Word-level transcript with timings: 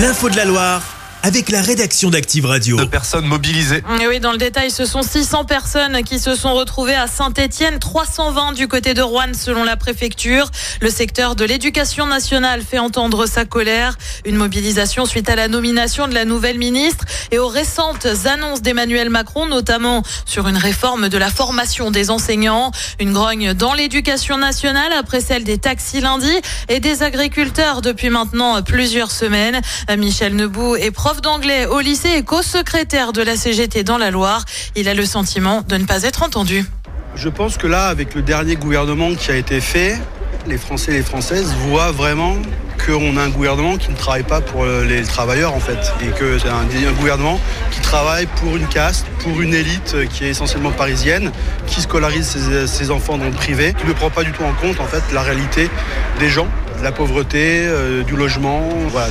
L'info 0.00 0.30
de 0.30 0.36
la 0.36 0.46
Loire 0.46 0.89
avec 1.22 1.50
la 1.50 1.60
rédaction 1.60 2.10
d'Active 2.10 2.46
Radio. 2.46 2.76
de 2.76 2.84
personnes 2.84 3.26
mobilisées. 3.26 3.82
Et 4.00 4.06
oui, 4.06 4.20
dans 4.20 4.32
le 4.32 4.38
détail, 4.38 4.70
ce 4.70 4.84
sont 4.84 5.02
600 5.02 5.44
personnes 5.44 6.02
qui 6.02 6.18
se 6.18 6.34
sont 6.34 6.54
retrouvées 6.54 6.94
à 6.94 7.06
Saint-Étienne, 7.06 7.78
320 7.78 8.52
du 8.52 8.68
côté 8.68 8.94
de 8.94 9.02
Rouen 9.02 9.32
selon 9.34 9.64
la 9.64 9.76
préfecture. 9.76 10.50
Le 10.80 10.88
secteur 10.88 11.36
de 11.36 11.44
l'éducation 11.44 12.06
nationale 12.06 12.62
fait 12.62 12.78
entendre 12.78 13.26
sa 13.26 13.44
colère. 13.44 13.98
Une 14.24 14.36
mobilisation 14.36 15.04
suite 15.04 15.28
à 15.28 15.36
la 15.36 15.48
nomination 15.48 16.08
de 16.08 16.14
la 16.14 16.24
nouvelle 16.24 16.58
ministre 16.58 17.04
et 17.30 17.38
aux 17.38 17.48
récentes 17.48 18.06
annonces 18.24 18.62
d'Emmanuel 18.62 19.10
Macron, 19.10 19.46
notamment 19.46 20.02
sur 20.24 20.48
une 20.48 20.56
réforme 20.56 21.08
de 21.08 21.18
la 21.18 21.30
formation 21.30 21.90
des 21.90 22.10
enseignants. 22.10 22.70
Une 22.98 23.12
grogne 23.12 23.52
dans 23.52 23.74
l'éducation 23.74 24.38
nationale 24.38 24.92
après 24.98 25.20
celle 25.20 25.44
des 25.44 25.58
taxis 25.58 26.00
lundi 26.00 26.32
et 26.68 26.80
des 26.80 27.02
agriculteurs 27.02 27.82
depuis 27.82 28.10
maintenant 28.10 28.62
plusieurs 28.62 29.10
semaines. 29.10 29.60
Michel 29.98 30.34
Nebou 30.34 30.76
est 30.76 30.90
prof 31.10 31.22
d'anglais 31.22 31.66
au 31.66 31.80
lycée 31.80 32.10
et 32.18 32.22
co-secrétaire 32.22 33.12
de 33.12 33.20
la 33.20 33.34
CGT 33.34 33.82
dans 33.82 33.98
la 33.98 34.12
Loire. 34.12 34.44
Il 34.76 34.88
a 34.88 34.94
le 34.94 35.04
sentiment 35.04 35.62
de 35.66 35.76
ne 35.76 35.84
pas 35.84 36.04
être 36.04 36.22
entendu. 36.22 36.64
Je 37.16 37.28
pense 37.28 37.56
que 37.56 37.66
là, 37.66 37.88
avec 37.88 38.14
le 38.14 38.22
dernier 38.22 38.54
gouvernement 38.54 39.12
qui 39.16 39.32
a 39.32 39.34
été 39.34 39.60
fait, 39.60 39.98
les 40.46 40.56
Français 40.56 40.92
et 40.92 40.94
les 40.94 41.02
Françaises 41.02 41.52
voient 41.66 41.90
vraiment 41.90 42.36
qu'on 42.86 43.16
a 43.16 43.22
un 43.22 43.28
gouvernement 43.28 43.76
qui 43.76 43.90
ne 43.90 43.96
travaille 43.96 44.22
pas 44.22 44.40
pour 44.40 44.64
les 44.64 45.02
travailleurs 45.02 45.52
en 45.52 45.58
fait. 45.58 45.92
Et 46.00 46.16
que 46.16 46.38
c'est 46.38 46.48
un, 46.48 46.92
gouvernement 46.92 47.40
qui 47.72 47.80
travaille 47.80 48.26
pour 48.26 48.56
une 48.56 48.68
caste, 48.68 49.04
pour 49.18 49.40
une 49.40 49.52
élite 49.52 49.96
qui 50.10 50.26
est 50.26 50.28
essentiellement 50.28 50.70
parisienne, 50.70 51.32
qui 51.66 51.80
scolarise 51.80 52.28
ses, 52.28 52.68
ses 52.68 52.90
enfants 52.92 53.18
dans 53.18 53.24
le 53.24 53.32
privé, 53.32 53.74
qui 53.74 53.84
ne 53.84 53.94
prend 53.94 54.10
pas 54.10 54.22
du 54.22 54.30
tout 54.30 54.44
en 54.44 54.52
compte 54.52 54.78
en 54.78 54.86
fait 54.86 55.02
la 55.12 55.22
réalité 55.22 55.68
des 56.20 56.28
gens 56.28 56.46
la 56.82 56.92
pauvreté, 56.92 57.64
euh, 57.66 58.02
du 58.02 58.16
logement, 58.16 58.68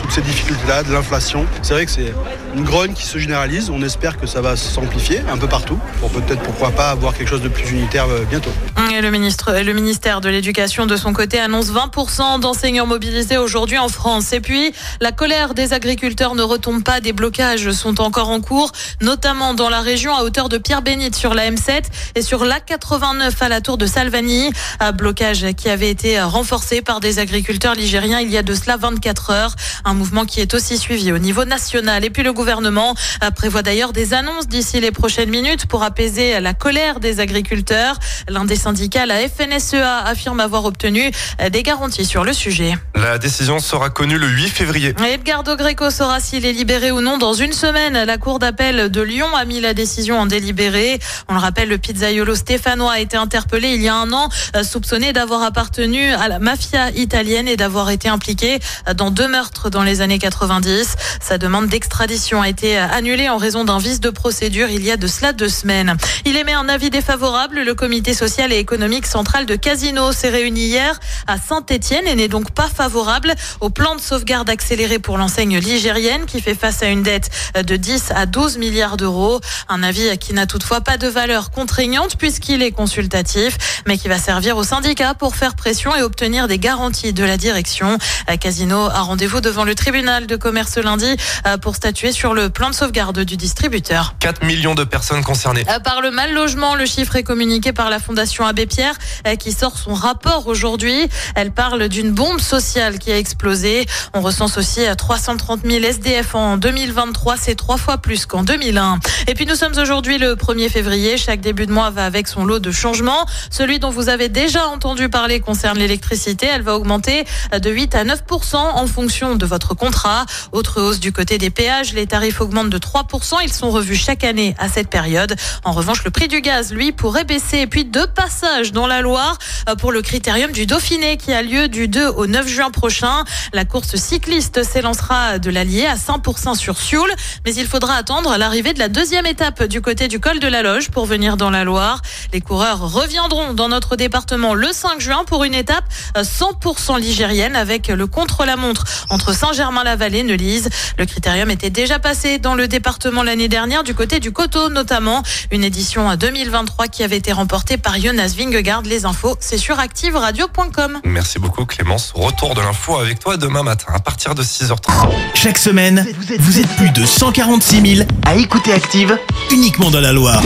toutes 0.00 0.10
ces 0.10 0.22
difficultés-là, 0.22 0.82
de 0.82 0.92
l'inflation. 0.92 1.46
C'est 1.62 1.74
vrai 1.74 1.86
que 1.86 1.92
c'est 1.92 2.12
une 2.56 2.64
grogne 2.64 2.92
qui 2.92 3.04
se 3.04 3.18
généralise. 3.18 3.70
On 3.70 3.82
espère 3.82 4.18
que 4.18 4.26
ça 4.26 4.40
va 4.40 4.56
s'amplifier 4.56 5.20
un 5.30 5.36
peu 5.36 5.46
partout 5.46 5.78
pour 6.00 6.10
peut-être, 6.10 6.42
pourquoi 6.42 6.70
pas, 6.70 6.90
avoir 6.90 7.14
quelque 7.14 7.28
chose 7.28 7.42
de 7.42 7.48
plus 7.48 7.70
unitaire 7.70 8.06
euh, 8.08 8.24
bientôt. 8.28 8.50
Et 8.92 9.00
le, 9.00 9.10
ministre, 9.10 9.52
le 9.52 9.72
ministère 9.72 10.20
de 10.20 10.28
l'Éducation, 10.28 10.86
de 10.86 10.96
son 10.96 11.12
côté, 11.12 11.38
annonce 11.38 11.70
20% 11.70 12.40
d'enseignants 12.40 12.86
mobilisés 12.86 13.38
aujourd'hui 13.38 13.78
en 13.78 13.88
France. 13.88 14.32
Et 14.32 14.40
puis, 14.40 14.72
la 15.00 15.12
colère 15.12 15.54
des 15.54 15.72
agriculteurs 15.72 16.34
ne 16.34 16.42
retombe 16.42 16.82
pas. 16.82 17.00
Des 17.00 17.12
blocages 17.12 17.70
sont 17.70 18.00
encore 18.00 18.28
en 18.28 18.40
cours, 18.40 18.72
notamment 19.00 19.54
dans 19.54 19.68
la 19.68 19.80
région 19.80 20.14
à 20.14 20.22
hauteur 20.22 20.48
de 20.48 20.58
Pierre-Bénite 20.58 21.14
sur 21.14 21.34
la 21.34 21.50
M7 21.50 21.82
et 22.14 22.22
sur 22.22 22.44
l'A89 22.44 23.32
à 23.40 23.48
la 23.48 23.60
tour 23.60 23.78
de 23.78 23.86
Salvani. 23.86 24.50
Un 24.80 24.92
blocage 24.92 25.46
qui 25.56 25.68
avait 25.68 25.90
été 25.90 26.20
renforcé 26.20 26.82
par 26.82 27.00
des 27.00 27.18
agriculteurs 27.18 27.51
ligériens 27.74 28.20
il 28.20 28.30
y 28.30 28.36
a 28.36 28.42
de 28.42 28.54
cela 28.54 28.76
24 28.76 29.30
heures. 29.30 29.54
Un 29.84 29.94
mouvement 29.94 30.24
qui 30.24 30.40
est 30.40 30.54
aussi 30.54 30.78
suivi 30.78 31.12
au 31.12 31.18
niveau 31.18 31.44
national. 31.44 32.04
Et 32.04 32.10
puis 32.10 32.22
le 32.22 32.32
gouvernement 32.32 32.94
prévoit 33.36 33.62
d'ailleurs 33.62 33.92
des 33.92 34.14
annonces 34.14 34.48
d'ici 34.48 34.80
les 34.80 34.90
prochaines 34.90 35.30
minutes 35.30 35.66
pour 35.66 35.82
apaiser 35.82 36.40
la 36.40 36.54
colère 36.54 37.00
des 37.00 37.20
agriculteurs. 37.20 37.98
L'un 38.28 38.44
des 38.44 38.56
syndicats, 38.56 39.06
la 39.06 39.28
FNSEA, 39.28 39.98
affirme 40.04 40.40
avoir 40.40 40.64
obtenu 40.64 41.10
des 41.50 41.62
garanties 41.62 42.04
sur 42.04 42.24
le 42.24 42.32
sujet. 42.32 42.74
La 42.94 43.18
décision 43.18 43.58
sera 43.58 43.90
connue 43.90 44.18
le 44.18 44.28
8 44.28 44.48
février. 44.48 44.94
Edgardo 45.04 45.56
Greco 45.56 45.90
saura 45.90 46.20
s'il 46.20 46.46
est 46.46 46.52
libéré 46.52 46.90
ou 46.90 47.00
non 47.00 47.18
dans 47.18 47.34
une 47.34 47.52
semaine. 47.52 48.04
La 48.04 48.18
cour 48.18 48.38
d'appel 48.38 48.90
de 48.90 49.00
Lyon 49.00 49.34
a 49.36 49.44
mis 49.44 49.60
la 49.60 49.74
décision 49.74 50.18
en 50.18 50.26
délibéré. 50.26 50.98
On 51.28 51.34
le 51.34 51.40
rappelle, 51.40 51.68
le 51.68 51.78
pizzaiolo 51.78 52.34
stéphanois 52.34 52.92
a 52.92 53.00
été 53.00 53.16
interpellé 53.16 53.74
il 53.74 53.82
y 53.82 53.88
a 53.88 53.94
un 53.94 54.12
an, 54.12 54.28
soupçonné 54.62 55.12
d'avoir 55.12 55.42
appartenu 55.42 56.12
à 56.12 56.28
la 56.28 56.38
mafia 56.38 56.90
italienne 56.90 57.41
et 57.48 57.56
d'avoir 57.56 57.90
été 57.90 58.08
impliqué 58.08 58.58
dans 58.96 59.10
deux 59.10 59.28
meurtres 59.28 59.70
dans 59.70 59.82
les 59.82 60.00
années 60.00 60.18
90. 60.18 60.96
Sa 61.20 61.38
demande 61.38 61.68
d'extradition 61.68 62.42
a 62.42 62.48
été 62.48 62.76
annulée 62.76 63.28
en 63.28 63.36
raison 63.36 63.64
d'un 63.64 63.78
vice 63.78 64.00
de 64.00 64.10
procédure 64.10 64.68
il 64.70 64.84
y 64.84 64.90
a 64.90 64.96
de 64.96 65.06
cela 65.06 65.32
deux 65.32 65.48
semaines. 65.48 65.96
Il 66.24 66.36
émet 66.36 66.52
un 66.52 66.68
avis 66.68 66.90
défavorable. 66.90 67.60
Le 67.60 67.74
comité 67.74 68.14
social 68.14 68.52
et 68.52 68.58
économique 68.58 69.06
central 69.06 69.46
de 69.46 69.56
Casino 69.56 70.12
s'est 70.12 70.30
réuni 70.30 70.66
hier 70.66 70.98
à 71.26 71.38
Saint-Etienne 71.38 72.06
et 72.06 72.14
n'est 72.14 72.28
donc 72.28 72.50
pas 72.50 72.68
favorable 72.68 73.34
au 73.60 73.70
plan 73.70 73.96
de 73.96 74.00
sauvegarde 74.00 74.48
accéléré 74.50 74.98
pour 74.98 75.18
l'enseigne 75.18 75.58
ligérienne 75.58 76.26
qui 76.26 76.40
fait 76.40 76.54
face 76.54 76.82
à 76.82 76.86
une 76.86 77.02
dette 77.02 77.30
de 77.54 77.76
10 77.76 78.12
à 78.14 78.26
12 78.26 78.58
milliards 78.58 78.96
d'euros. 78.96 79.40
Un 79.68 79.82
avis 79.82 80.18
qui 80.18 80.34
n'a 80.34 80.46
toutefois 80.46 80.80
pas 80.80 80.96
de 80.96 81.08
valeur 81.08 81.50
contraignante 81.50 82.16
puisqu'il 82.16 82.62
est 82.62 82.72
consultatif, 82.72 83.82
mais 83.86 83.98
qui 83.98 84.08
va 84.08 84.18
servir 84.18 84.56
aux 84.56 84.64
syndicats 84.64 85.14
pour 85.14 85.36
faire 85.36 85.54
pression 85.54 85.94
et 85.94 86.02
obtenir 86.02 86.48
des 86.48 86.58
garanties 86.58 87.12
de 87.12 87.24
la 87.24 87.31
direction. 87.36 87.98
Casino 88.40 88.86
a 88.86 89.00
rendez-vous 89.00 89.40
devant 89.40 89.64
le 89.64 89.74
tribunal 89.74 90.26
de 90.26 90.36
commerce 90.36 90.76
lundi 90.78 91.16
euh, 91.46 91.56
pour 91.56 91.76
statuer 91.76 92.12
sur 92.12 92.34
le 92.34 92.50
plan 92.50 92.70
de 92.70 92.74
sauvegarde 92.74 93.20
du 93.20 93.36
distributeur. 93.36 94.14
4 94.20 94.44
millions 94.44 94.74
de 94.74 94.84
personnes 94.84 95.22
concernées. 95.22 95.64
Euh, 95.68 95.78
par 95.80 96.00
le 96.00 96.10
mal 96.10 96.32
logement, 96.34 96.74
le 96.74 96.86
chiffre 96.86 97.16
est 97.16 97.22
communiqué 97.22 97.72
par 97.72 97.90
la 97.90 97.98
Fondation 97.98 98.46
Abbé 98.46 98.66
Pierre 98.66 98.94
euh, 99.26 99.36
qui 99.36 99.52
sort 99.52 99.76
son 99.76 99.94
rapport 99.94 100.46
aujourd'hui. 100.46 101.08
Elle 101.34 101.52
parle 101.52 101.88
d'une 101.88 102.12
bombe 102.12 102.40
sociale 102.40 102.98
qui 102.98 103.12
a 103.12 103.18
explosé. 103.18 103.86
On 104.14 104.20
recense 104.20 104.58
aussi 104.58 104.80
330 104.96 105.60
000 105.64 105.84
SDF 105.84 106.34
en 106.34 106.56
2023. 106.56 107.36
C'est 107.36 107.54
trois 107.54 107.76
fois 107.76 107.98
plus 107.98 108.26
qu'en 108.26 108.42
2001. 108.42 108.98
Et 109.26 109.34
puis 109.34 109.46
nous 109.46 109.54
sommes 109.54 109.76
aujourd'hui 109.78 110.18
le 110.18 110.34
1er 110.34 110.68
février. 110.68 111.16
Chaque 111.16 111.40
début 111.40 111.66
de 111.66 111.72
mois 111.72 111.90
va 111.90 112.04
avec 112.04 112.28
son 112.28 112.44
lot 112.44 112.58
de 112.58 112.70
changements. 112.70 113.26
Celui 113.50 113.78
dont 113.78 113.90
vous 113.90 114.08
avez 114.08 114.28
déjà 114.28 114.66
entendu 114.66 115.08
parler 115.08 115.40
concerne 115.40 115.78
l'électricité. 115.78 116.46
Elle 116.50 116.62
va 116.62 116.74
augmenter 116.76 117.21
de 117.56 117.70
8 117.70 117.94
à 117.94 118.04
9 118.04 118.22
en 118.54 118.86
fonction 118.86 119.36
de 119.36 119.46
votre 119.46 119.74
contrat. 119.74 120.26
Autre 120.52 120.80
hausse 120.80 121.00
du 121.00 121.12
côté 121.12 121.38
des 121.38 121.50
péages, 121.50 121.92
les 121.92 122.06
tarifs 122.06 122.40
augmentent 122.40 122.70
de 122.70 122.78
3 122.78 123.06
Ils 123.42 123.52
sont 123.52 123.70
revus 123.70 123.96
chaque 123.96 124.24
année 124.24 124.54
à 124.58 124.68
cette 124.68 124.88
période. 124.88 125.34
En 125.64 125.72
revanche, 125.72 126.04
le 126.04 126.10
prix 126.10 126.28
du 126.28 126.40
gaz, 126.40 126.72
lui, 126.72 126.92
pourrait 126.92 127.24
baisser. 127.24 127.58
Et 127.58 127.66
puis 127.66 127.84
deux 127.84 128.06
passages 128.06 128.72
dans 128.72 128.86
la 128.86 129.02
Loire 129.02 129.38
pour 129.78 129.92
le 129.92 130.02
critérium 130.02 130.52
du 130.52 130.66
Dauphiné 130.66 131.16
qui 131.16 131.32
a 131.32 131.42
lieu 131.42 131.68
du 131.68 131.88
2 131.88 132.08
au 132.08 132.26
9 132.26 132.46
juin 132.46 132.70
prochain. 132.70 133.24
La 133.52 133.64
course 133.64 133.96
cycliste 133.96 134.62
s'élancera 134.62 135.38
de 135.38 135.50
l'Allier 135.50 135.86
à 135.86 135.96
100% 135.96 136.56
sur 136.56 136.78
Sioule, 136.78 137.12
mais 137.44 137.54
il 137.54 137.66
faudra 137.66 137.94
attendre 137.94 138.36
l'arrivée 138.36 138.72
de 138.72 138.78
la 138.78 138.88
deuxième 138.88 139.26
étape 139.26 139.64
du 139.64 139.80
côté 139.80 140.08
du 140.08 140.20
col 140.20 140.38
de 140.38 140.48
la 140.48 140.62
Loge 140.62 140.90
pour 140.90 141.06
venir 141.06 141.36
dans 141.36 141.50
la 141.50 141.64
Loire. 141.64 142.00
Les 142.32 142.40
coureurs 142.40 142.92
reviendront 142.92 143.54
dans 143.54 143.68
notre 143.68 143.96
département 143.96 144.54
le 144.54 144.72
5 144.72 145.00
juin 145.00 145.24
pour 145.26 145.44
une 145.44 145.54
étape 145.54 145.84
100% 146.16 147.00
ligérienne 147.02 147.56
avec 147.56 147.88
le 147.88 148.06
contre-la-montre 148.06 148.84
entre 149.10 149.34
Saint-Germain-la-Vallée 149.34 150.20
et 150.20 150.22
Neulise. 150.22 150.70
Le 150.98 151.04
critérium 151.04 151.50
était 151.50 151.70
déjà 151.70 151.98
passé 151.98 152.38
dans 152.38 152.54
le 152.54 152.68
département 152.68 153.22
l'année 153.22 153.48
dernière 153.48 153.82
du 153.82 153.94
côté 153.94 154.20
du 154.20 154.32
Coteau 154.32 154.68
notamment. 154.70 155.22
Une 155.50 155.64
édition 155.64 156.14
2023 156.14 156.88
qui 156.88 157.02
avait 157.02 157.16
été 157.16 157.32
remportée 157.32 157.76
par 157.76 158.00
Jonas 158.00 158.34
Vingegaard. 158.36 158.82
Les 158.82 159.04
infos, 159.04 159.36
c'est 159.40 159.58
sur 159.58 159.78
activeradio.com. 159.78 161.00
Merci 161.04 161.38
beaucoup 161.38 161.64
Clémence. 161.64 162.12
Retour 162.14 162.54
de 162.54 162.60
l'info 162.60 162.96
avec 162.96 163.18
toi 163.18 163.36
demain 163.36 163.62
matin 163.62 163.92
à 163.94 163.98
partir 164.00 164.34
de 164.34 164.42
6h30. 164.42 165.10
Chaque 165.34 165.58
semaine, 165.58 166.06
vous 166.38 166.60
êtes 166.60 166.76
plus 166.76 166.90
de 166.90 167.04
146 167.04 167.96
000 167.96 168.08
à 168.26 168.36
écouter 168.36 168.72
Active 168.72 169.18
uniquement 169.50 169.90
dans 169.90 170.00
la 170.00 170.12
Loire. 170.12 170.42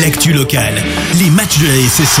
L'actu 0.00 0.32
locale, 0.32 0.82
les 1.18 1.30
matchs 1.30 1.58
de 1.58 1.66
la 1.66 1.88
SSE, 1.88 2.20